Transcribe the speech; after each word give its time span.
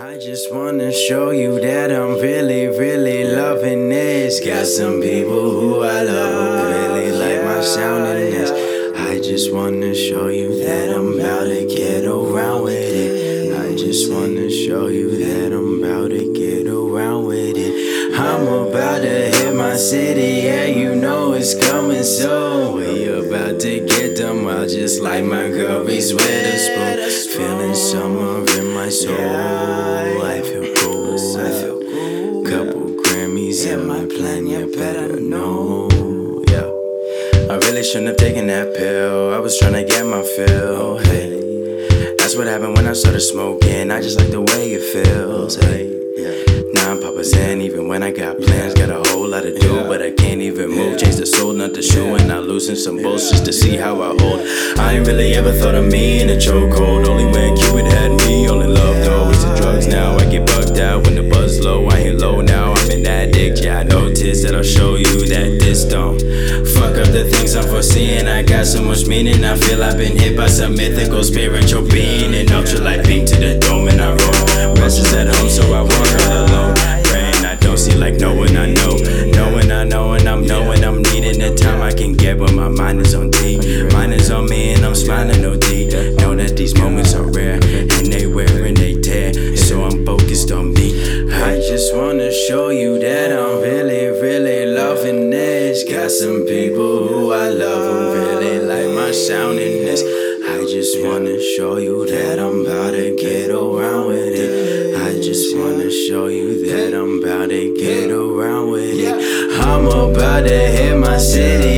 I 0.00 0.16
just 0.16 0.54
wanna 0.54 0.92
show 0.92 1.32
you 1.32 1.58
that 1.58 1.90
I'm 1.90 2.20
really, 2.20 2.68
really 2.68 3.24
loving 3.24 3.88
this. 3.88 4.38
Got 4.38 4.64
some 4.66 5.00
people 5.00 5.50
who 5.50 5.82
I 5.82 6.04
love 6.04 6.60
who 6.60 6.68
really 6.68 7.10
like 7.10 7.42
my 7.42 7.60
sound 7.60 8.06
in 8.06 8.30
this. 8.30 8.50
I 8.96 9.18
just 9.18 9.52
wanna 9.52 9.92
show 9.96 10.28
you 10.28 10.56
that 10.62 10.94
I'm 10.94 11.18
about 11.18 11.46
to 11.46 11.66
get 11.66 12.04
around 12.04 12.62
with 12.62 12.94
it. 12.94 13.58
I 13.58 13.74
just 13.74 14.12
wanna 14.12 14.48
show 14.48 14.86
you 14.86 15.18
that 15.18 15.52
I'm 15.52 15.82
about 15.82 16.10
to 16.10 16.32
get 16.32 16.68
around 16.68 17.24
with 17.24 17.56
it. 17.56 18.14
I'm 18.14 18.46
about 18.46 19.02
to 19.02 19.08
hit 19.08 19.52
my 19.52 19.74
city, 19.74 20.46
yeah, 20.46 20.66
you 20.66 20.94
know 20.94 21.32
it's 21.32 21.56
coming 21.68 22.04
soon. 22.04 22.57
Just 24.88 25.02
like 25.02 25.22
my 25.22 25.46
girl 25.48 25.84
Reese 25.84 26.14
Witherspoon. 26.14 27.36
Feeling 27.36 27.74
summer 27.74 28.38
in 28.56 28.72
my 28.72 28.88
soul. 28.88 29.14
I 29.14 30.40
feel 30.40 30.74
cool. 30.76 31.12
I 31.36 31.50
feel 31.60 31.78
cool. 31.78 32.44
Couple 32.44 32.86
Grammys 33.02 33.66
in 33.70 33.86
my 33.86 34.06
plan, 34.06 34.46
you 34.46 34.64
better 34.72 35.20
know. 35.20 35.90
Yeah. 36.48 36.70
I 37.52 37.58
really 37.66 37.84
shouldn't 37.84 38.08
have 38.08 38.16
taken 38.16 38.46
that 38.46 38.74
pill. 38.76 39.34
I 39.34 39.38
was 39.40 39.58
trying 39.58 39.74
to 39.74 39.84
get 39.84 40.06
my 40.06 40.22
fill. 40.22 40.76
Oh, 40.80 40.96
hey, 40.96 42.16
that's 42.16 42.34
what 42.34 42.46
happened 42.46 42.74
when 42.74 42.86
I 42.86 42.94
started 42.94 43.20
smoking. 43.20 43.90
I 43.90 44.00
just 44.00 44.18
like 44.18 44.30
the 44.30 44.40
way 44.40 44.72
it 44.72 44.84
feels. 44.94 45.56
Hey. 45.56 45.96
Now 46.72 46.92
I'm 46.92 47.00
Papa's 47.02 47.36
in, 47.36 47.60
even 47.60 47.88
when 47.88 48.02
I 48.02 48.10
got 48.10 48.38
plans. 48.38 48.72
Got 48.72 48.88
a 48.88 49.06
whole 49.10 49.28
lot 49.28 49.42
to 49.42 49.52
some 52.78 53.02
bolts 53.02 53.30
just 53.30 53.44
to 53.44 53.52
see 53.52 53.76
how 53.76 54.00
I 54.00 54.14
hold. 54.22 54.40
I 54.78 54.94
ain't 54.94 55.06
really 55.06 55.34
ever 55.34 55.52
thought 55.52 55.74
of 55.74 55.86
me 55.86 56.20
in 56.22 56.30
a 56.30 56.36
chokehold. 56.36 57.08
Only 57.08 57.24
when 57.24 57.56
Cupid 57.56 57.86
had 57.86 58.12
me, 58.26 58.48
only 58.48 58.68
love 58.68 59.08
always 59.08 59.44
the 59.44 59.54
drugs 59.56 59.86
now. 59.88 60.16
I 60.16 60.24
get 60.30 60.46
bugged 60.46 60.78
out 60.78 61.04
when 61.04 61.16
the 61.16 61.22
buzz 61.22 61.58
low. 61.60 61.88
I 61.88 61.98
ain't 61.98 62.18
low 62.18 62.40
now, 62.40 62.74
I'm 62.74 62.90
an 62.90 63.06
addict. 63.06 63.60
Yeah, 63.62 63.80
I 63.80 63.82
noticed 63.82 64.44
that 64.44 64.54
I'll 64.54 64.62
show 64.62 64.94
you 64.94 65.26
that 65.26 65.58
this 65.58 65.84
don't 65.84 66.20
fuck 66.78 66.96
up 66.96 67.10
the 67.12 67.28
things 67.28 67.56
I'm 67.56 67.64
foreseeing. 67.64 68.28
I 68.28 68.42
got 68.42 68.66
so 68.66 68.82
much 68.82 69.06
meaning, 69.06 69.44
I 69.44 69.56
feel 69.56 69.82
I've 69.82 69.98
been 69.98 70.16
hit 70.16 70.36
by 70.36 70.46
some 70.46 70.76
mythical 70.76 71.24
spiritual 71.24 71.82
being. 71.82 72.34
And 72.34 72.48
ultralight 72.50 73.06
beam 73.06 73.26
to 73.26 73.37
mind 82.88 83.06
is 83.06 83.14
on 83.14 83.28
D. 83.30 83.58
Mine 83.92 84.12
is 84.12 84.30
on 84.30 84.48
me, 84.48 84.72
and 84.72 84.82
I'm 84.82 84.94
smiling 84.94 85.44
OD. 85.44 85.68
Know 86.20 86.34
that 86.34 86.56
these 86.56 86.74
moments 86.78 87.12
are 87.14 87.28
rare, 87.38 87.60
and 87.96 88.06
they 88.14 88.26
wear 88.26 88.64
and 88.64 88.76
they 88.76 88.94
tear. 89.06 89.28
So 89.56 89.84
I'm 89.84 90.06
focused 90.06 90.50
on 90.58 90.72
me. 90.72 90.88
I 91.48 91.60
just 91.70 91.94
wanna 91.94 92.30
show 92.46 92.70
you 92.70 92.98
that 92.98 93.30
I'm 93.42 93.60
really, 93.60 94.04
really 94.24 94.60
loving 94.80 95.28
this. 95.28 95.84
Got 95.84 96.10
some 96.10 96.40
people 96.54 96.94
who 97.08 97.20
I 97.44 97.48
love 97.64 97.84
who 97.88 97.98
really 98.20 98.58
like 98.70 98.90
my 99.02 99.12
sound 99.12 99.58
in 99.58 99.74
this. 99.86 100.00
I 100.54 100.58
just 100.74 100.94
wanna 101.04 101.38
show 101.54 101.76
you 101.76 101.96
that 102.14 102.38
I'm 102.38 102.56
about 102.64 102.92
to 102.92 103.06
get 103.26 103.50
around 103.50 104.04
with 104.12 104.32
it. 104.46 104.50
I 105.08 105.10
just 105.28 105.54
wanna 105.58 105.90
show 105.90 106.24
you 106.38 106.48
that 106.68 106.90
I'm 107.00 107.12
about 107.20 107.50
to 107.50 107.64
get 107.84 108.10
around 108.10 108.70
with 108.70 108.96
it. 109.08 109.16
I'm 109.68 109.84
about 109.86 110.42
to 110.48 110.60
hit 110.76 110.96
my 110.96 111.18
city, 111.18 111.77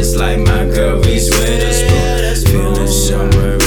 It's 0.00 0.14
like 0.14 0.38
my 0.38 0.64
girl 0.64 1.02
Reese 1.02 1.28
Witherspoon. 1.28 2.52
Feeling 2.52 2.86
somewhere 2.86 3.57